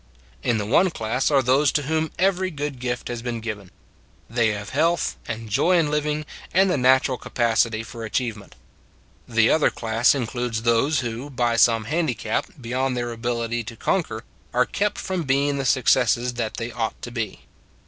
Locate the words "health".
4.71-5.15